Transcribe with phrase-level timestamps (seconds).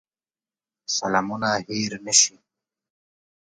[0.97, 2.35] سلامونه هېر نه شي.